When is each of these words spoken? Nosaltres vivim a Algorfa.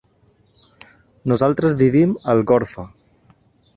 Nosaltres 1.31 1.77
vivim 1.85 2.17
a 2.17 2.25
Algorfa. 2.37 2.87